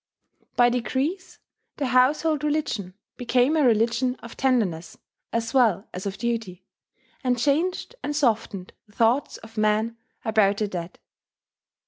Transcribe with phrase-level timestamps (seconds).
[0.55, 1.37] By degrees
[1.77, 4.97] the household religion became a religion of tenderness
[5.31, 6.63] as well as of duty,
[7.23, 10.97] and changed and softened the thoughts of men about their dead.